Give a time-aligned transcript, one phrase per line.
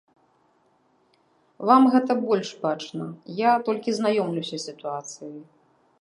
[1.71, 3.05] Вам гэта больш бачна,
[3.43, 5.39] я толькі знаёмлюся з сітуацыяй.